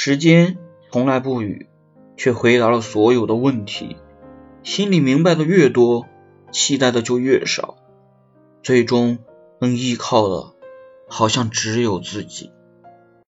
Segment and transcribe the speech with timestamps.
[0.00, 0.58] 时间
[0.92, 1.68] 从来不语
[2.16, 3.96] 却回答了所有的问题。
[4.62, 6.06] 心里明白的越多
[6.52, 7.74] 期待的就越少。
[8.62, 9.18] 最终
[9.60, 10.54] 能依靠的
[11.08, 12.52] 好像只有自己。